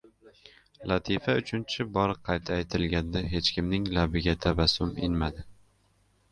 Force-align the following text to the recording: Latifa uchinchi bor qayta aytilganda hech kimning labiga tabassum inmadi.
Latifa 0.91 1.33
uchinchi 1.41 1.85
bor 1.97 2.13
qayta 2.29 2.57
aytilganda 2.57 3.23
hech 3.35 3.53
kimning 3.59 3.87
labiga 4.01 4.37
tabassum 4.47 4.99
inmadi. 5.09 5.49